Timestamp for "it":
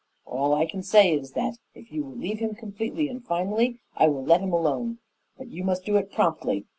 5.97-6.11